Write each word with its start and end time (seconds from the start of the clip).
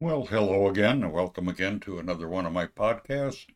Well, 0.00 0.26
hello 0.26 0.68
again, 0.68 1.02
and 1.02 1.12
welcome 1.12 1.48
again 1.48 1.80
to 1.80 1.98
another 1.98 2.28
one 2.28 2.46
of 2.46 2.52
my 2.52 2.66
podcasts, 2.66 3.48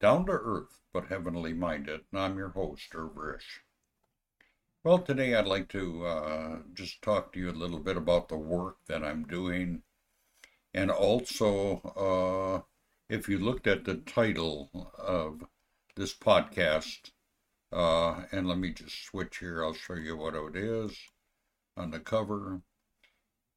Down 0.00 0.26
to 0.26 0.32
Earth 0.32 0.80
but 0.92 1.06
Heavenly 1.06 1.52
Minded. 1.52 2.00
And 2.10 2.20
I'm 2.20 2.36
your 2.36 2.48
host, 2.48 2.92
Irv 2.92 3.12
Risch. 3.14 3.60
Well, 4.82 4.98
today 4.98 5.32
I'd 5.32 5.46
like 5.46 5.68
to 5.68 6.04
uh, 6.06 6.58
just 6.72 7.00
talk 7.02 7.32
to 7.32 7.38
you 7.38 7.50
a 7.50 7.52
little 7.52 7.78
bit 7.78 7.96
about 7.96 8.28
the 8.28 8.36
work 8.36 8.78
that 8.88 9.04
I'm 9.04 9.28
doing. 9.28 9.82
And 10.74 10.90
also, 10.90 11.78
uh, 11.94 12.62
if 13.08 13.28
you 13.28 13.38
looked 13.38 13.68
at 13.68 13.84
the 13.84 13.98
title 13.98 14.92
of 14.98 15.44
this 15.94 16.14
podcast, 16.14 17.12
uh, 17.70 18.24
and 18.32 18.48
let 18.48 18.58
me 18.58 18.72
just 18.72 19.04
switch 19.04 19.38
here, 19.38 19.64
I'll 19.64 19.72
show 19.72 19.94
you 19.94 20.16
what 20.16 20.34
it 20.34 20.56
is 20.56 20.98
on 21.76 21.92
the 21.92 22.00
cover. 22.00 22.62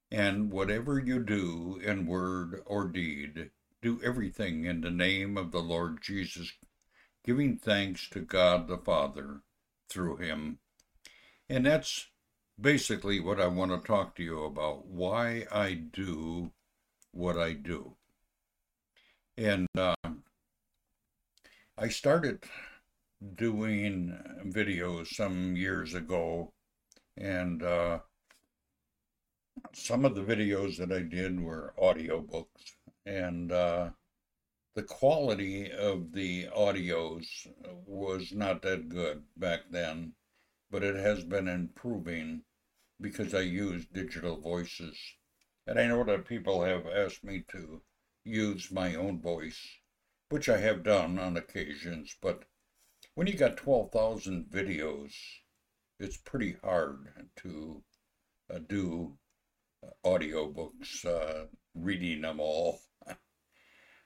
And 0.09 0.52
whatever 0.52 0.99
you 0.99 1.20
do 1.23 1.81
in 1.84 2.05
word 2.05 2.61
or 2.66 2.88
deed, 2.88 3.52
do 3.81 3.99
everything 4.03 4.66
in 4.66 4.81
the 4.81 4.91
name 4.91 5.38
of 5.38 5.52
the 5.52 5.59
Lord 5.61 6.02
Jesus, 6.02 6.53
giving 7.23 7.57
thanks 7.57 8.09
to 8.09 8.21
God 8.21 8.67
the 8.67 8.77
Father 8.77 9.41
through 9.89 10.17
him. 10.17 10.59
And 11.49 11.66
that's 11.66 12.07
basically 12.59 13.20
what 13.20 13.39
I 13.39 13.47
want 13.47 13.71
to 13.71 13.85
talk 13.85 14.16
to 14.16 14.23
you 14.23 14.43
about 14.43 14.85
why 14.85 15.45
I 15.52 15.73
do 15.73 16.52
what 17.11 17.38
I 17.38 17.53
do. 17.53 17.95
And 19.38 19.67
uh, 19.78 19.95
I 21.78 21.89
started 21.89 22.44
doing 23.35 24.17
videos 24.45 25.08
some 25.09 25.55
years 25.55 25.94
ago, 25.94 26.53
and 27.16 27.61
uh, 27.61 28.00
some 29.73 30.05
of 30.05 30.16
the 30.16 30.23
videos 30.23 30.77
that 30.77 30.91
I 30.91 31.02
did 31.02 31.39
were 31.39 31.73
audiobooks, 31.77 32.75
and 33.05 33.52
uh, 33.52 33.89
the 34.75 34.83
quality 34.83 35.72
of 35.72 36.11
the 36.11 36.47
audios 36.47 37.25
was 37.85 38.31
not 38.31 38.61
that 38.61 38.89
good 38.89 39.23
back 39.35 39.61
then, 39.69 40.13
but 40.69 40.83
it 40.83 40.95
has 40.95 41.23
been 41.23 41.47
improving 41.47 42.44
because 43.02 43.33
I 43.33 43.41
use 43.41 43.85
digital 43.85 44.39
voices. 44.39 44.97
And 45.66 45.80
I 45.80 45.88
know 45.88 46.03
that 46.03 46.28
people 46.28 46.63
have 46.63 46.85
asked 46.88 47.23
me 47.23 47.44
to 47.52 47.81
use 48.23 48.72
my 48.72 48.95
own 48.95 49.19
voice, 49.19 49.59
which 50.30 50.50
I 50.50 50.58
have 50.58 50.83
done 50.83 51.17
on 51.17 51.38
occasions, 51.38 52.16
but 52.22 52.44
when 53.16 53.28
you 53.28 53.33
got 53.33 53.58
12,000 53.58 54.45
videos, 54.45 55.13
it's 56.00 56.17
pretty 56.17 56.58
hard 56.63 57.08
to 57.38 57.83
uh, 58.53 58.59
do 58.59 59.17
audiobooks, 60.05 61.05
uh, 61.05 61.47
reading 61.75 62.21
them 62.21 62.39
all. 62.39 62.80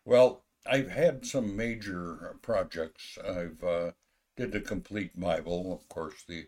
well, 0.06 0.44
I've 0.66 0.90
had 0.90 1.26
some 1.26 1.56
major 1.56 2.38
projects. 2.42 3.18
I've 3.24 3.64
uh, 3.64 3.92
did 4.38 4.52
the 4.52 4.62
complete 4.62 5.20
Bible, 5.20 5.74
of 5.74 5.88
course, 5.90 6.24
the 6.28 6.48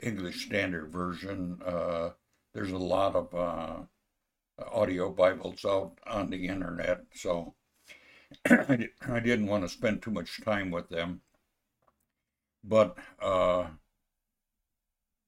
English 0.00 0.46
Standard 0.46 0.90
Version. 0.92 1.60
Uh, 1.64 2.10
there's 2.52 2.72
a 2.72 2.78
lot 2.78 3.14
of 3.14 3.34
uh, 3.34 3.82
audio 4.72 5.10
Bibles 5.10 5.64
out 5.64 5.98
on 6.06 6.30
the 6.30 6.46
internet, 6.46 7.02
so 7.14 7.54
I 8.50 9.20
didn't 9.20 9.46
want 9.46 9.64
to 9.64 9.68
spend 9.68 10.02
too 10.02 10.10
much 10.10 10.42
time 10.42 10.70
with 10.70 10.88
them. 10.88 11.20
But 12.62 12.96
uh, 13.20 13.66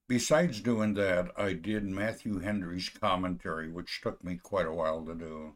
Besides 0.07 0.61
doing 0.61 0.93
that, 0.93 1.31
I 1.37 1.53
did 1.53 1.83
Matthew 1.83 2.39
Henry's 2.39 2.87
commentary, 2.87 3.69
which 3.69 3.99
took 4.01 4.23
me 4.23 4.37
quite 4.41 4.65
a 4.65 4.73
while 4.73 5.03
to 5.05 5.13
do. 5.13 5.55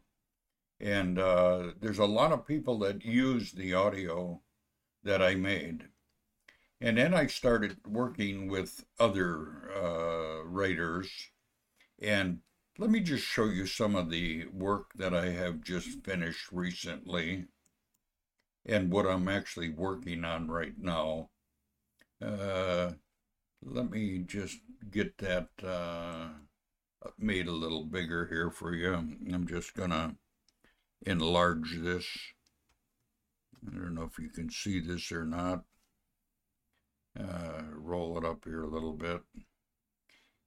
And 0.79 1.17
uh, 1.17 1.71
there's 1.79 1.99
a 1.99 2.05
lot 2.05 2.33
of 2.33 2.47
people 2.47 2.77
that 2.79 3.05
use 3.05 3.53
the 3.53 3.73
audio 3.73 4.41
that 5.03 5.21
I 5.21 5.35
made. 5.35 5.85
And 6.81 6.97
then 6.97 7.13
I 7.13 7.27
started 7.27 7.77
working 7.87 8.49
with 8.49 8.83
other 8.99 9.71
uh, 9.73 10.43
writers. 10.43 11.09
And 12.01 12.39
let 12.77 12.89
me 12.89 12.99
just 12.99 13.23
show 13.23 13.45
you 13.45 13.67
some 13.67 13.95
of 13.95 14.09
the 14.09 14.47
work 14.47 14.91
that 14.95 15.13
I 15.13 15.29
have 15.29 15.61
just 15.61 16.03
finished 16.03 16.51
recently 16.51 17.45
and 18.65 18.91
what 18.91 19.05
I'm 19.05 19.27
actually 19.27 19.69
working 19.69 20.25
on 20.25 20.49
right 20.49 20.73
now. 20.77 21.29
Uh, 22.21 22.93
let 23.63 23.89
me 23.89 24.19
just 24.19 24.59
get 24.89 25.17
that 25.19 25.49
uh, 25.63 26.29
made 27.17 27.47
a 27.47 27.51
little 27.51 27.85
bigger 27.85 28.27
here 28.27 28.49
for 28.49 28.73
you. 28.73 28.93
I'm 28.93 29.47
just 29.47 29.73
going 29.73 29.91
to 29.91 30.15
enlarge 31.05 31.79
this. 31.79 32.05
I 33.67 33.75
don't 33.75 33.95
know 33.95 34.03
if 34.03 34.17
you 34.17 34.29
can 34.29 34.49
see 34.49 34.79
this 34.79 35.11
or 35.11 35.25
not. 35.25 35.63
Uh, 37.19 37.63
roll 37.75 38.17
it 38.17 38.25
up 38.25 38.45
here 38.45 38.63
a 38.63 38.69
little 38.69 38.93
bit. 38.93 39.21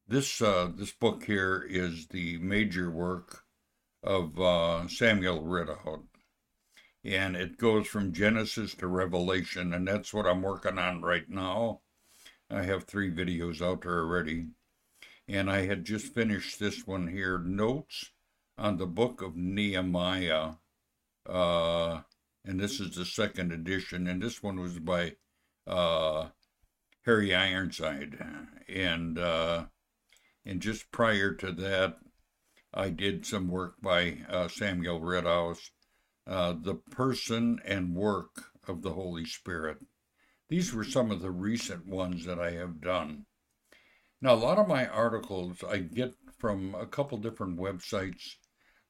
This 0.08 0.42
uh, 0.42 0.70
this 0.74 0.92
book 0.92 1.24
here 1.24 1.66
is 1.68 2.08
the 2.08 2.38
major 2.38 2.90
work 2.90 3.42
of 4.02 4.38
uh, 4.38 4.88
Samuel 4.88 5.42
Ridout, 5.42 6.04
and 7.04 7.36
it 7.36 7.58
goes 7.58 7.86
from 7.86 8.12
Genesis 8.12 8.74
to 8.76 8.86
Revelation, 8.86 9.72
and 9.72 9.86
that's 9.86 10.12
what 10.12 10.26
I'm 10.26 10.42
working 10.42 10.78
on 10.78 11.02
right 11.02 11.28
now. 11.28 11.80
I 12.50 12.62
have 12.62 12.84
three 12.84 13.10
videos 13.10 13.62
out 13.62 13.82
there 13.82 13.98
already. 13.98 14.48
And 15.26 15.50
I 15.50 15.66
had 15.66 15.84
just 15.84 16.12
finished 16.14 16.58
this 16.58 16.86
one 16.86 17.08
here 17.08 17.38
Notes 17.38 18.10
on 18.58 18.76
the 18.76 18.86
Book 18.86 19.22
of 19.22 19.36
Nehemiah. 19.36 20.52
Uh, 21.26 22.02
and 22.44 22.60
this 22.60 22.78
is 22.80 22.94
the 22.94 23.06
second 23.06 23.52
edition. 23.52 24.06
And 24.06 24.22
this 24.22 24.42
one 24.42 24.60
was 24.60 24.78
by 24.78 25.14
uh, 25.66 26.28
Harry 27.06 27.34
Ironside. 27.34 28.18
And, 28.68 29.18
uh, 29.18 29.66
and 30.44 30.60
just 30.60 30.92
prior 30.92 31.32
to 31.34 31.52
that, 31.52 31.96
I 32.74 32.90
did 32.90 33.24
some 33.24 33.48
work 33.48 33.76
by 33.80 34.18
uh, 34.28 34.48
Samuel 34.48 35.00
Ridout, 35.00 35.70
uh, 36.26 36.54
The 36.60 36.74
Person 36.74 37.60
and 37.64 37.94
Work 37.94 38.50
of 38.66 38.82
the 38.82 38.92
Holy 38.92 39.24
Spirit. 39.24 39.78
These 40.48 40.74
were 40.74 40.84
some 40.84 41.10
of 41.10 41.22
the 41.22 41.30
recent 41.30 41.86
ones 41.86 42.24
that 42.26 42.38
I 42.38 42.50
have 42.52 42.80
done. 42.80 43.26
Now, 44.20 44.34
a 44.34 44.36
lot 44.36 44.58
of 44.58 44.68
my 44.68 44.86
articles 44.86 45.62
I 45.64 45.78
get 45.78 46.14
from 46.38 46.74
a 46.74 46.86
couple 46.86 47.18
different 47.18 47.58
websites. 47.58 48.36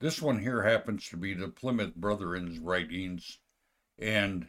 This 0.00 0.20
one 0.20 0.41
here 0.41 0.62
happens 0.62 1.09
to 1.09 1.16
be 1.16 1.34
the 1.34 1.48
Plymouth 1.48 1.94
Brethren's 1.94 2.59
writings. 2.59 3.38
And 3.98 4.48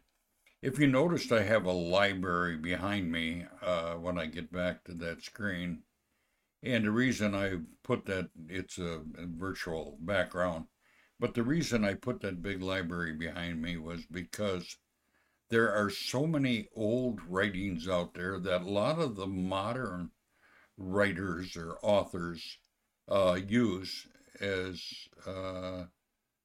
if 0.62 0.80
you 0.80 0.88
noticed, 0.88 1.32
I 1.32 1.44
have 1.44 1.66
a 1.66 1.72
library 1.72 2.58
behind 2.58 3.12
me 3.12 3.46
uh, 3.62 3.94
when 3.94 4.18
I 4.18 4.26
get 4.26 4.52
back 4.52 4.84
to 4.86 4.94
that 4.96 5.24
screen. 5.24 5.84
And 6.64 6.86
the 6.86 6.92
reason 6.92 7.36
I 7.36 7.58
put 7.84 8.06
that, 8.06 8.30
it's 8.50 8.80
a, 8.80 9.04
a 9.18 9.28
virtual 9.28 9.98
background. 10.02 10.66
But 11.20 11.36
the 11.36 11.44
reason 11.44 11.86
I 11.86 11.94
put 11.94 12.22
that 12.22 12.42
big 12.42 12.62
library 12.62 13.14
behind 13.14 13.62
me 13.62 13.78
was 13.78 14.06
because 14.08 14.78
there 15.50 15.72
are 15.72 15.90
so 15.90 16.26
many 16.26 16.68
old 16.76 17.20
writings 17.28 17.88
out 17.88 18.14
there 18.14 18.40
that 18.40 18.62
a 18.62 18.70
lot 18.70 19.00
of 19.00 19.16
the 19.16 19.28
modern 19.28 20.12
writers 20.78 21.56
or 21.56 21.78
authors 21.82 22.58
uh, 23.10 23.40
use 23.48 24.08
as 24.42 24.82
uh, 25.26 25.84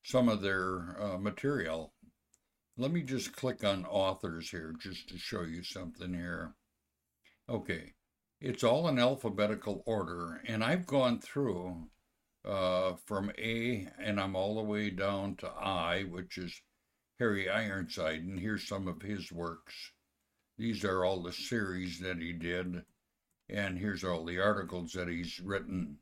some 0.03 0.29
of 0.29 0.43
their 0.43 0.97
uh, 1.01 1.19
material. 1.19 1.93
Let 2.77 2.93
me 2.93 3.03
just 3.03 3.35
click 3.35 3.65
on 3.65 3.85
authors 3.87 4.51
here 4.51 4.75
just 4.81 5.09
to 5.09 5.19
show 5.19 5.43
you 5.43 5.63
something 5.63 6.15
here. 6.15 6.55
Okay, 7.49 7.95
it's 8.41 8.65
all 8.65 8.89
in 8.89 8.99
alphabetical 8.99 9.83
order, 9.87 10.41
and 10.47 10.63
I've 10.63 10.87
gone 10.87 11.19
through 11.19 11.89
uh, 12.45 12.95
from 13.07 13.31
A 13.39 13.89
and 13.99 14.21
I'm 14.21 14.35
all 14.35 14.57
the 14.57 14.63
way 14.63 14.91
down 14.91 15.37
to 15.37 15.49
I, 15.49 16.05
which 16.05 16.39
is 16.39 16.61
Harry 17.21 17.51
Ironside, 17.51 18.23
and 18.23 18.41
here's 18.41 18.67
some 18.67 18.89
of 18.89 19.03
his 19.03 19.31
works. 19.31 19.93
These 20.57 20.87
are 20.87 21.05
all 21.05 21.23
the 21.23 21.35
series 21.35 22.01
that 22.01 22.17
he 22.17 22.33
did, 22.33 22.83
and 23.51 23.79
here's 23.79 24.03
all 24.03 24.25
the 24.25 24.39
articles 24.39 24.93
that 24.93 25.07
he's 25.07 25.39
written. 25.39 25.99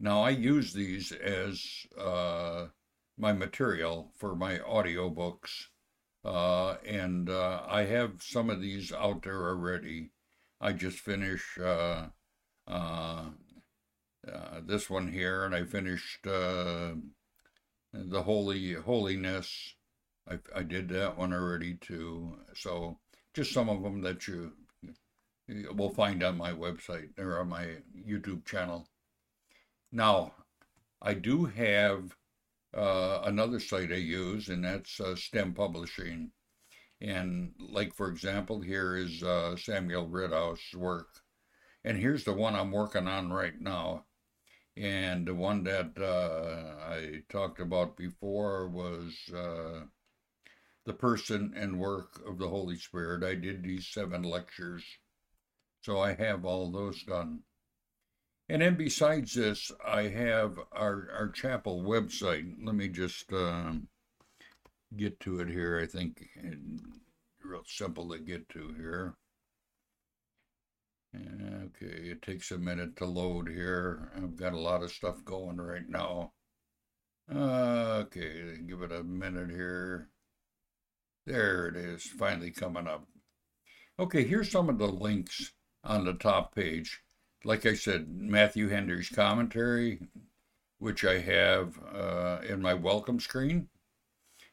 Now, 0.00 0.22
I 0.22 0.30
use 0.30 0.72
these 0.72 1.12
as 1.12 1.86
uh, 1.96 2.66
my 3.16 3.32
material 3.32 4.10
for 4.18 4.34
my 4.34 4.58
audiobooks, 4.58 5.66
uh, 6.24 6.78
and 6.84 7.30
uh, 7.30 7.62
I 7.68 7.84
have 7.84 8.20
some 8.20 8.50
of 8.50 8.60
these 8.60 8.92
out 8.92 9.22
there 9.22 9.48
already. 9.48 10.10
I 10.60 10.72
just 10.72 10.98
finished 10.98 11.60
uh, 11.60 12.08
uh, 12.66 13.26
uh, 14.26 14.60
this 14.66 14.90
one 14.90 15.12
here, 15.12 15.44
and 15.44 15.54
I 15.54 15.62
finished 15.62 16.24
the 16.24 17.00
Holy 18.12 18.72
Holiness 18.72 19.76
I, 20.28 20.38
I 20.54 20.62
did 20.62 20.88
that 20.90 21.18
one 21.18 21.32
already 21.32 21.74
too. 21.74 22.36
So 22.54 22.98
just 23.34 23.52
some 23.52 23.68
of 23.68 23.82
them 23.82 24.00
that 24.02 24.26
you 24.26 24.52
will 25.74 25.90
find 25.90 26.22
on 26.22 26.38
my 26.38 26.52
website 26.52 27.18
or 27.18 27.40
on 27.40 27.48
my 27.48 27.66
YouTube 27.96 28.44
channel. 28.46 28.86
Now, 29.92 30.32
I 31.02 31.14
do 31.14 31.44
have 31.44 32.16
uh, 32.74 33.20
another 33.24 33.60
site 33.60 33.92
I 33.92 33.96
use, 33.96 34.48
and 34.48 34.64
that's 34.64 34.98
uh, 35.00 35.14
STEM 35.14 35.52
Publishing. 35.54 36.30
And 37.00 37.52
like 37.58 37.94
for 37.94 38.08
example, 38.08 38.60
here 38.60 38.96
is 38.96 39.22
uh, 39.22 39.56
Samuel 39.56 40.08
Ridout's 40.08 40.74
work, 40.74 41.08
and 41.84 41.98
here's 41.98 42.24
the 42.24 42.32
one 42.32 42.54
I'm 42.54 42.72
working 42.72 43.06
on 43.06 43.30
right 43.30 43.60
now. 43.60 44.04
And 44.76 45.26
the 45.26 45.34
one 45.34 45.62
that 45.64 45.92
uh, 46.00 46.82
I 46.84 47.22
talked 47.28 47.60
about 47.60 47.96
before 47.96 48.68
was 48.68 49.14
uh, 49.32 49.84
the 50.84 50.92
person 50.92 51.52
and 51.56 51.78
work 51.78 52.20
of 52.26 52.38
the 52.38 52.48
Holy 52.48 52.76
Spirit. 52.76 53.22
I 53.22 53.34
did 53.34 53.62
these 53.62 53.88
seven 53.88 54.22
lectures, 54.22 54.84
so 55.80 55.98
I 55.98 56.14
have 56.14 56.44
all 56.44 56.70
those 56.70 57.02
done. 57.04 57.40
And 58.48 58.60
then 58.60 58.76
besides 58.76 59.34
this, 59.34 59.72
I 59.86 60.02
have 60.02 60.58
our, 60.72 61.08
our 61.16 61.28
chapel 61.30 61.82
website. 61.82 62.54
Let 62.62 62.74
me 62.74 62.88
just 62.88 63.32
um, 63.32 63.88
get 64.96 65.18
to 65.20 65.40
it 65.40 65.48
here. 65.48 65.80
I 65.80 65.86
think 65.86 66.28
real 67.42 67.62
simple 67.66 68.10
to 68.10 68.18
get 68.18 68.48
to 68.50 68.74
here. 68.76 69.14
Okay, 71.16 72.10
it 72.10 72.22
takes 72.22 72.50
a 72.50 72.58
minute 72.58 72.96
to 72.96 73.06
load 73.06 73.48
here. 73.48 74.10
I've 74.16 74.36
got 74.36 74.52
a 74.52 74.58
lot 74.58 74.82
of 74.82 74.90
stuff 74.90 75.24
going 75.24 75.58
right 75.58 75.88
now. 75.88 76.32
Okay, 77.32 78.58
give 78.66 78.82
it 78.82 78.92
a 78.92 79.04
minute 79.04 79.50
here. 79.50 80.10
There 81.26 81.68
it 81.68 81.76
is, 81.76 82.02
finally 82.02 82.50
coming 82.50 82.86
up. 82.86 83.06
Okay, 83.98 84.24
here's 84.24 84.50
some 84.50 84.68
of 84.68 84.78
the 84.78 84.88
links 84.88 85.52
on 85.82 86.04
the 86.04 86.12
top 86.12 86.54
page. 86.54 87.00
Like 87.44 87.64
I 87.64 87.74
said, 87.74 88.08
Matthew 88.08 88.68
Henry's 88.68 89.08
commentary, 89.08 90.00
which 90.78 91.04
I 91.04 91.20
have 91.20 91.78
uh, 91.94 92.40
in 92.46 92.60
my 92.60 92.74
welcome 92.74 93.20
screen. 93.20 93.68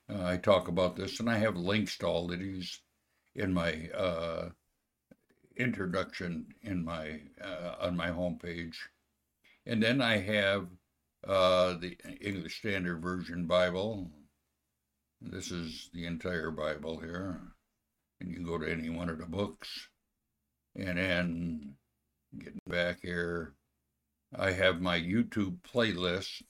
Uh, 0.10 0.24
I 0.24 0.38
talk 0.38 0.68
about 0.68 0.96
this, 0.96 1.20
and 1.20 1.30
I 1.30 1.38
have 1.40 1.58
links 1.58 1.98
to 2.00 2.08
all 2.08 2.32
of 2.32 2.40
these 2.40 2.82
in 3.36 3.54
my 3.54 3.90
uh, 3.90 4.50
introduction 5.58 6.54
in 6.62 6.84
my 6.84 7.22
uh, 7.44 7.76
on 7.82 7.96
my 7.96 8.10
homepage, 8.10 8.76
and 9.66 9.82
then 9.82 10.02
I 10.02 10.18
have 10.18 10.68
uh, 11.28 11.74
the 11.74 11.98
English 12.20 12.60
Standard 12.60 13.02
Version 13.02 13.46
Bible. 13.46 14.10
This 15.22 15.52
is 15.52 15.90
the 15.94 16.08
entire 16.08 16.50
Bible 16.50 17.00
here, 17.00 17.40
and 18.20 18.30
you 18.30 18.36
can 18.36 18.46
go 18.46 18.58
to 18.58 18.70
any 18.70 18.90
one 18.90 19.08
of 19.08 19.20
the 19.20 19.28
books, 19.28 19.88
and 20.76 20.98
then 20.98 21.76
getting 22.38 22.60
back 22.68 23.00
here, 23.02 23.54
I 24.36 24.52
have 24.52 24.82
my 24.82 25.00
YouTube 25.00 25.58
playlist 25.62 26.42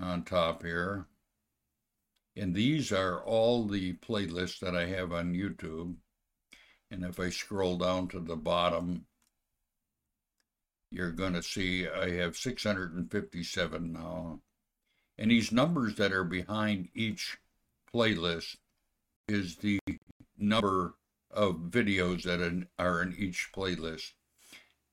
on 0.00 0.22
top 0.22 0.62
here. 0.62 1.06
And 2.36 2.54
these 2.54 2.92
are 2.92 3.20
all 3.24 3.66
the 3.66 3.94
playlists 3.94 4.60
that 4.60 4.76
I 4.76 4.86
have 4.86 5.12
on 5.12 5.34
YouTube. 5.34 5.96
And 6.90 7.04
if 7.04 7.18
I 7.18 7.30
scroll 7.30 7.76
down 7.78 8.08
to 8.08 8.20
the 8.20 8.36
bottom, 8.36 9.06
you're 10.92 11.10
going 11.10 11.32
to 11.32 11.42
see 11.42 11.88
I 11.88 12.10
have 12.12 12.36
657 12.36 13.92
now. 13.92 14.40
And 15.18 15.30
these 15.30 15.50
numbers 15.50 15.96
that 15.96 16.12
are 16.12 16.24
behind 16.24 16.90
each 16.94 17.38
playlist 17.94 18.56
is 19.28 19.56
the 19.56 19.78
number 20.36 20.94
of 21.30 21.56
videos 21.70 22.22
that 22.22 22.66
are 22.78 23.02
in 23.02 23.14
each 23.18 23.50
playlist. 23.54 24.12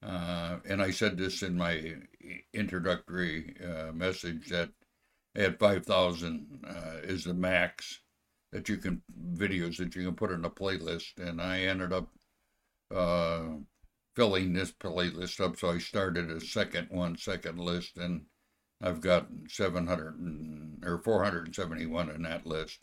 Uh, 0.04 0.58
and 0.68 0.82
I 0.82 0.92
said 0.92 1.18
this 1.18 1.42
in 1.42 1.58
my 1.58 1.96
introductory 2.54 3.56
uh, 3.64 3.92
message 3.92 4.50
that 4.50 4.70
at 5.36 5.60
5,000 5.60 6.66
uh, 6.68 6.98
is 7.04 7.24
the 7.24 7.34
max 7.34 8.02
that 8.52 8.70
you 8.70 8.78
can 8.78 9.02
videos 9.34 9.78
that 9.78 9.96
you 9.96 10.06
can 10.06 10.16
put 10.16 10.32
in 10.32 10.46
a 10.46 10.50
playlist, 10.50 11.18
and 11.18 11.42
I 11.42 11.62
ended 11.62 11.92
up 11.92 12.08
uh, 12.94 13.44
filling 14.16 14.54
this 14.54 14.72
playlist 14.72 15.42
up. 15.42 15.58
So 15.58 15.72
I 15.72 15.80
started 15.80 16.30
a 16.30 16.40
second 16.40 16.88
one, 16.90 17.18
second 17.18 17.60
list, 17.60 17.98
and 17.98 18.22
I've 18.82 19.02
got 19.02 19.28
700 19.50 20.80
or 20.86 21.00
471 21.00 22.10
in 22.12 22.22
that 22.24 22.46
list. 22.46 22.80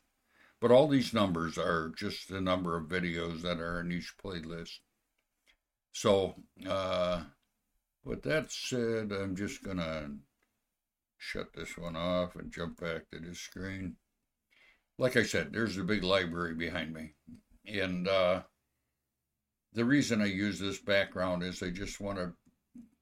But 0.63 0.71
all 0.71 0.89
these 0.89 1.13
numbers 1.13 1.59
are 1.59 1.93
just 1.95 2.31
the 2.31 2.41
number 2.41 2.79
of 2.79 2.89
videos 2.89 3.43
that 3.43 3.61
are 3.61 3.81
in 3.81 3.93
each 3.93 4.15
playlist. 4.25 4.79
So, 5.93 6.37
uh, 6.67 7.25
with 8.03 8.23
that 8.23 8.51
said, 8.51 9.13
I'm 9.13 9.37
just 9.37 9.63
going 9.63 9.77
to 9.77 10.13
shut 11.19 11.53
this 11.53 11.77
one 11.77 11.97
off 11.97 12.37
and 12.37 12.51
jump 12.51 12.81
back 12.81 13.11
to 13.11 13.19
this 13.19 13.39
screen 13.39 13.97
like 14.99 15.17
I 15.17 15.23
said, 15.23 15.53
there's 15.53 15.79
a 15.79 15.85
big 15.85 16.05
library 16.05 16.55
behind 16.55 16.93
me. 16.93 17.15
And 17.67 18.07
uh, 18.09 18.43
the 19.73 19.85
reason 19.85 20.21
I 20.21 20.27
use 20.27 20.59
this 20.59 20.79
background 20.79 21.43
is 21.43 21.63
I 21.63 21.71
just 21.71 22.01
want 22.01 22.19
to, 22.19 22.33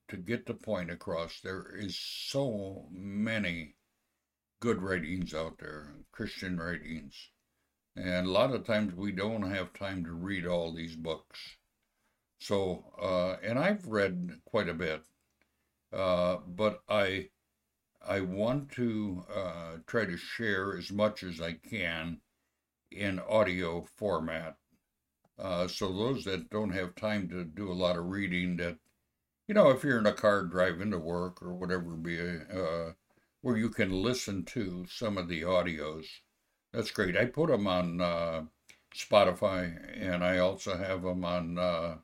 to 0.08 0.16
get 0.16 0.46
the 0.46 0.54
point 0.54 0.90
across. 0.90 1.40
There 1.40 1.76
is 1.76 1.98
so 1.98 2.86
many 2.90 3.74
good 4.60 4.82
writings 4.82 5.34
out 5.34 5.58
there, 5.58 5.94
Christian 6.12 6.58
writings. 6.58 7.14
And 7.96 8.26
a 8.26 8.30
lot 8.30 8.54
of 8.54 8.64
times 8.64 8.94
we 8.94 9.12
don't 9.12 9.42
have 9.42 9.72
time 9.72 10.04
to 10.04 10.12
read 10.12 10.46
all 10.46 10.72
these 10.72 10.96
books. 10.96 11.56
So, 12.38 12.84
uh, 13.00 13.36
and 13.46 13.58
I've 13.58 13.86
read 13.86 14.40
quite 14.44 14.68
a 14.68 14.74
bit, 14.74 15.02
uh, 15.92 16.38
but 16.46 16.82
I 16.88 17.28
I 18.02 18.20
want 18.20 18.70
to 18.72 19.24
uh, 19.34 19.76
try 19.86 20.06
to 20.06 20.16
share 20.16 20.76
as 20.76 20.90
much 20.90 21.22
as 21.22 21.40
I 21.40 21.52
can 21.52 22.20
in 22.90 23.18
audio 23.20 23.82
format. 23.96 24.56
Uh, 25.38 25.68
so 25.68 25.92
those 25.92 26.24
that 26.24 26.50
don't 26.50 26.70
have 26.70 26.94
time 26.94 27.28
to 27.28 27.44
do 27.44 27.70
a 27.70 27.74
lot 27.74 27.96
of 27.96 28.06
reading, 28.06 28.56
that 28.56 28.78
you 29.46 29.54
know, 29.54 29.70
if 29.70 29.82
you're 29.82 29.98
in 29.98 30.06
a 30.06 30.12
car 30.12 30.44
driving 30.44 30.92
to 30.92 30.98
work 30.98 31.42
or 31.42 31.54
whatever, 31.54 31.96
be 31.96 32.20
uh, 32.20 32.92
where 33.42 33.56
you 33.56 33.68
can 33.68 33.90
listen 33.90 34.44
to 34.44 34.86
some 34.88 35.18
of 35.18 35.28
the 35.28 35.42
audios, 35.42 36.06
that's 36.72 36.90
great. 36.90 37.16
I 37.16 37.26
put 37.26 37.50
them 37.50 37.66
on 37.66 38.00
uh, 38.00 38.42
Spotify, 38.94 39.76
and 40.00 40.24
I 40.24 40.38
also 40.38 40.76
have 40.76 41.02
them 41.02 41.24
on 41.24 41.58
uh, 41.58 41.96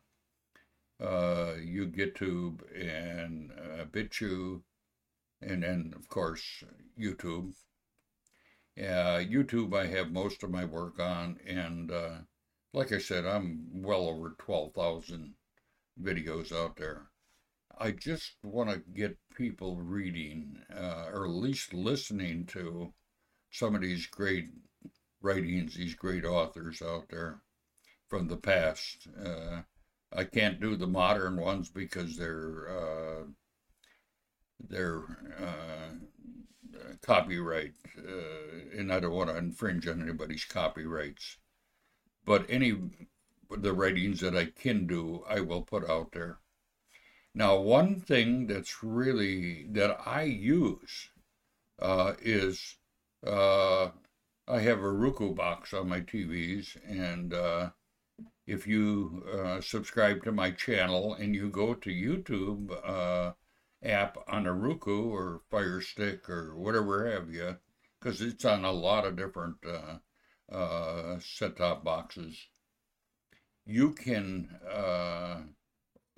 uh, 1.00 1.54
YouTube 1.58 2.60
and 2.74 3.52
uh, 3.52 3.84
BitChute 3.86 4.62
and 5.42 5.62
then 5.62 5.92
of 5.96 6.08
course 6.08 6.64
YouTube. 6.98 7.54
Uh, 8.78 9.20
YouTube, 9.24 9.74
I 9.74 9.86
have 9.86 10.10
most 10.10 10.42
of 10.42 10.50
my 10.50 10.64
work 10.64 11.00
on, 11.00 11.38
and 11.46 11.90
uh, 11.90 12.18
like 12.74 12.92
I 12.92 12.98
said, 12.98 13.24
I'm 13.24 13.68
well 13.72 14.06
over 14.06 14.34
12,000 14.38 15.34
videos 16.02 16.52
out 16.52 16.76
there. 16.76 17.06
I 17.78 17.90
just 17.92 18.34
want 18.42 18.70
to 18.70 18.82
get 18.94 19.16
people 19.34 19.76
reading, 19.76 20.62
uh, 20.74 21.06
or 21.12 21.24
at 21.24 21.30
least 21.30 21.72
listening 21.72 22.44
to 22.46 22.92
some 23.56 23.74
of 23.74 23.80
these 23.80 24.06
great 24.06 24.50
writings, 25.22 25.74
these 25.74 25.94
great 25.94 26.26
authors 26.26 26.82
out 26.82 27.08
there 27.08 27.40
from 28.06 28.28
the 28.28 28.36
past. 28.36 29.08
Uh, 29.24 29.62
I 30.14 30.24
can't 30.24 30.60
do 30.60 30.76
the 30.76 30.86
modern 30.86 31.36
ones 31.36 31.70
because 31.70 32.16
they're 32.16 32.68
uh, 32.68 33.22
their 34.68 34.98
uh, 35.38 36.86
copyright, 37.00 37.72
uh, 37.98 38.78
and 38.78 38.92
I 38.92 39.00
don't 39.00 39.14
want 39.14 39.30
to 39.30 39.36
infringe 39.36 39.88
on 39.88 40.02
anybody's 40.02 40.44
copyrights. 40.44 41.38
But 42.26 42.44
any 42.50 42.76
the 43.50 43.72
writings 43.72 44.20
that 44.20 44.36
I 44.36 44.46
can 44.46 44.86
do, 44.86 45.24
I 45.28 45.40
will 45.40 45.62
put 45.62 45.88
out 45.88 46.12
there. 46.12 46.38
Now, 47.34 47.56
one 47.58 48.00
thing 48.00 48.48
that's 48.48 48.82
really 48.82 49.66
that 49.70 49.98
I 50.04 50.22
use 50.22 51.10
uh, 51.78 52.14
is 52.20 52.76
uh, 53.26 53.90
I 54.48 54.60
have 54.60 54.80
a 54.80 54.90
Roku 54.90 55.34
box 55.34 55.74
on 55.74 55.88
my 55.88 56.00
TVs, 56.00 56.76
and 56.88 57.34
uh, 57.34 57.70
if 58.46 58.66
you 58.66 59.24
uh, 59.32 59.60
subscribe 59.60 60.22
to 60.24 60.32
my 60.32 60.50
channel 60.52 61.14
and 61.14 61.34
you 61.34 61.50
go 61.50 61.74
to 61.74 61.90
YouTube 61.90 62.70
uh, 62.84 63.32
app 63.82 64.16
on 64.28 64.46
a 64.46 64.52
Roku 64.52 65.10
or 65.10 65.42
Fire 65.50 65.80
Stick 65.80 66.28
or 66.30 66.56
whatever 66.56 67.10
have 67.10 67.32
you, 67.32 67.56
because 68.00 68.20
it's 68.20 68.44
on 68.44 68.64
a 68.64 68.72
lot 68.72 69.04
of 69.04 69.16
different 69.16 69.56
uh, 69.66 70.54
uh, 70.54 71.18
set-top 71.18 71.84
boxes. 71.84 72.38
You 73.66 73.92
can 73.92 74.48
uh, 74.70 75.40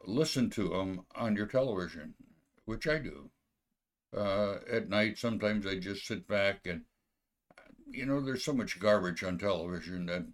listen 0.06 0.50
to 0.50 0.68
them 0.68 1.06
on 1.14 1.34
your 1.34 1.46
television, 1.46 2.14
which 2.66 2.86
I 2.86 2.98
do. 2.98 3.30
Uh, 4.14 4.56
at 4.70 4.88
night, 4.88 5.18
sometimes 5.18 5.66
I 5.66 5.76
just 5.76 6.06
sit 6.06 6.28
back 6.28 6.66
and, 6.66 6.82
you 7.90 8.06
know, 8.06 8.20
there's 8.20 8.44
so 8.44 8.52
much 8.52 8.80
garbage 8.80 9.24
on 9.24 9.38
television 9.38 10.06
that 10.06 10.26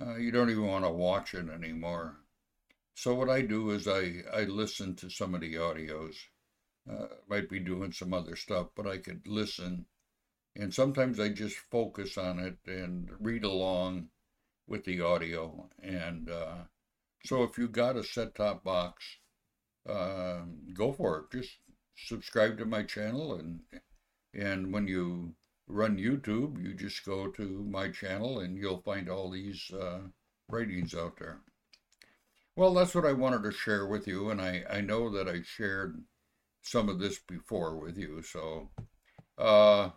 uh, 0.00 0.16
you 0.16 0.30
don't 0.30 0.50
even 0.50 0.66
want 0.66 0.84
to 0.84 0.90
watch 0.90 1.34
it 1.34 1.48
anymore. 1.48 2.16
So 2.94 3.14
what 3.14 3.30
I 3.30 3.42
do 3.42 3.70
is 3.70 3.88
I, 3.88 4.22
I 4.34 4.44
listen 4.44 4.96
to 4.96 5.10
some 5.10 5.34
of 5.34 5.40
the 5.42 5.54
audios. 5.56 6.16
Uh, 6.90 7.08
might 7.28 7.48
be 7.50 7.60
doing 7.60 7.92
some 7.92 8.14
other 8.14 8.36
stuff, 8.36 8.68
but 8.76 8.86
I 8.86 8.98
could 8.98 9.26
listen 9.26 9.86
And 10.56 10.74
sometimes 10.74 11.20
I 11.20 11.30
just 11.30 11.56
focus 11.56 12.18
on 12.18 12.38
it 12.40 12.58
and 12.66 13.10
read 13.20 13.44
along 13.44 14.10
with 14.68 14.84
the 14.84 15.00
audio. 15.02 15.70
And 15.82 16.30
uh, 16.30 16.64
so 17.24 17.44
if 17.44 17.58
you 17.58 17.68
got 17.68 17.96
a 17.96 18.04
set 18.04 18.34
top 18.36 18.64
box, 18.64 19.04
uh, 19.88 20.42
go 20.74 20.92
for 20.92 21.18
it. 21.18 21.38
Just 21.38 21.58
subscribe 21.96 22.58
to 22.58 22.64
my 22.66 22.82
channel 22.84 23.34
and 23.34 23.60
and 24.34 24.72
when 24.72 24.88
you 24.88 25.34
run 25.68 25.98
YouTube, 25.98 26.62
you 26.62 26.74
just 26.74 27.04
go 27.04 27.28
to 27.28 27.66
my 27.70 27.90
channel 27.90 28.40
and 28.40 28.56
you'll 28.56 28.82
find 28.82 29.08
all 29.08 29.30
these 29.30 29.70
uh, 29.70 30.00
ratings 30.48 30.94
out 30.94 31.18
there. 31.18 31.40
Well, 32.56 32.74
that's 32.74 32.94
what 32.94 33.06
I 33.06 33.12
wanted 33.12 33.44
to 33.44 33.52
share 33.52 33.86
with 33.86 34.08
you, 34.08 34.30
and 34.30 34.40
I, 34.40 34.64
I 34.68 34.80
know 34.80 35.10
that 35.10 35.28
I 35.28 35.42
shared 35.42 36.02
some 36.62 36.88
of 36.88 36.98
this 36.98 37.18
before 37.18 37.76
with 37.76 37.96
you, 37.96 38.20
so 38.22 38.70
uh, 39.38 39.90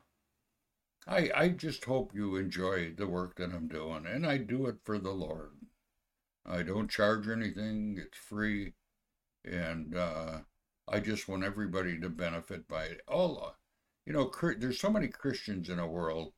I 1.08 1.32
I 1.34 1.50
just 1.50 1.86
hope 1.86 2.14
you 2.14 2.36
enjoy 2.36 2.94
the 2.94 3.08
work 3.08 3.36
that 3.38 3.52
I'm 3.52 3.68
doing, 3.68 4.06
and 4.06 4.28
I 4.28 4.38
do 4.38 4.68
it 4.68 4.78
for 4.84 5.00
the 5.00 5.12
Lord. 5.12 5.54
I 6.46 6.62
don't 6.62 6.90
charge 6.90 7.28
anything; 7.28 7.98
it's 7.98 8.18
free, 8.18 8.74
and 9.44 9.96
uh, 9.96 10.42
I 10.88 11.00
just 11.00 11.28
want 11.28 11.44
everybody 11.44 12.00
to 12.00 12.10
benefit 12.10 12.68
by 12.68 12.84
it. 12.86 13.02
All 13.08 13.56
you 14.06 14.14
know, 14.14 14.32
there's 14.58 14.80
so 14.80 14.90
many 14.90 15.08
Christians 15.08 15.70
in 15.70 15.78
the 15.78 15.86
world 15.86 16.34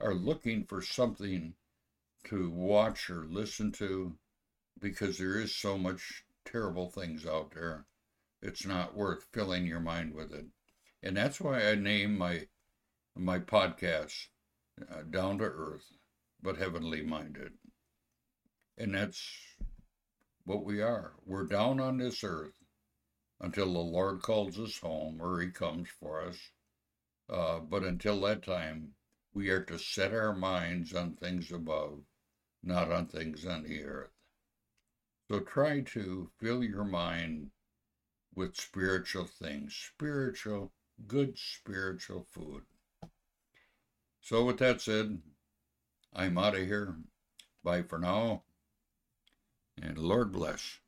are 0.00 0.14
looking 0.14 0.64
for 0.64 0.80
something 0.80 1.54
to 2.24 2.50
watch 2.50 3.10
or 3.10 3.24
listen 3.24 3.72
to 3.72 4.16
because 4.80 5.18
there 5.18 5.40
is 5.40 5.54
so 5.54 5.76
much 5.76 6.24
terrible 6.44 6.88
things 6.88 7.26
out 7.26 7.52
there. 7.52 7.86
It's 8.40 8.64
not 8.64 8.96
worth 8.96 9.26
filling 9.32 9.66
your 9.66 9.80
mind 9.80 10.14
with 10.14 10.32
it. 10.32 10.46
And 11.02 11.16
that's 11.16 11.40
why 11.40 11.68
I 11.68 11.74
name 11.74 12.16
my 12.16 12.46
my 13.16 13.40
podcast 13.40 14.28
uh, 14.80 15.02
Down 15.02 15.38
to 15.38 15.44
Earth 15.44 15.92
but 16.40 16.56
Heavenly 16.56 17.02
Minded. 17.02 17.52
And 18.76 18.94
that's 18.94 19.20
what 20.44 20.64
we 20.64 20.80
are. 20.80 21.14
We're 21.26 21.46
down 21.46 21.80
on 21.80 21.98
this 21.98 22.22
earth 22.22 22.54
until 23.40 23.72
the 23.72 23.80
Lord 23.80 24.22
calls 24.22 24.58
us 24.58 24.78
home 24.78 25.20
or 25.20 25.40
he 25.40 25.50
comes 25.50 25.88
for 25.88 26.22
us. 26.22 26.36
Uh, 27.28 27.58
but 27.60 27.84
until 27.84 28.20
that 28.22 28.42
time, 28.42 28.94
we 29.34 29.50
are 29.50 29.62
to 29.62 29.78
set 29.78 30.12
our 30.14 30.34
minds 30.34 30.94
on 30.94 31.14
things 31.14 31.52
above, 31.52 32.00
not 32.62 32.90
on 32.90 33.06
things 33.06 33.44
on 33.44 33.62
the 33.62 33.84
earth. 33.84 34.10
So 35.30 35.40
try 35.40 35.82
to 35.82 36.30
fill 36.38 36.64
your 36.64 36.84
mind 36.84 37.50
with 38.34 38.56
spiritual 38.56 39.24
things, 39.24 39.74
spiritual, 39.74 40.72
good 41.06 41.36
spiritual 41.38 42.26
food. 42.30 42.62
So, 44.20 44.44
with 44.44 44.58
that 44.58 44.80
said, 44.80 45.20
I'm 46.12 46.38
out 46.38 46.54
of 46.54 46.66
here. 46.66 46.96
Bye 47.62 47.82
for 47.82 47.98
now, 47.98 48.42
and 49.80 49.98
Lord 49.98 50.32
bless. 50.32 50.78